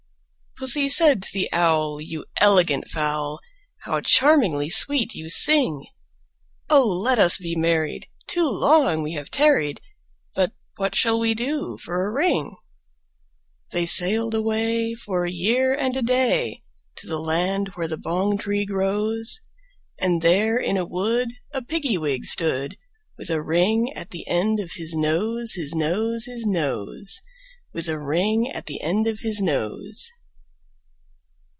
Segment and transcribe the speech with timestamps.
[0.61, 0.65] II.
[0.65, 3.39] Pussy said to the Owl, "You elegant fowl,
[3.79, 5.87] How charmingly sweet you sing!
[6.69, 6.83] Oh!
[6.85, 9.81] let us be married; too long we have tarried:
[10.35, 12.57] But what shall we do for a ring?"
[13.71, 16.57] They sailed away, for a year and a day,
[16.97, 19.39] To the land where the bong tree grows;
[19.97, 22.77] And there in a wood a Piggy wig stood,
[23.17, 27.19] With a ring at the end of his nose, His nose, His nose,
[27.73, 30.11] With a ring at the end of his nose.